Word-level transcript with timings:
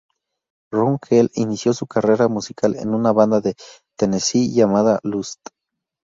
Ron 0.73 0.97
Keel 0.97 1.29
inició 1.35 1.73
su 1.75 1.85
carrera 1.85 2.27
musical 2.27 2.75
en 2.75 2.95
una 2.95 3.11
banda 3.11 3.39
de 3.39 3.53
Tennessee 3.99 4.51
llamada 4.51 4.99
Lust. 5.03 5.39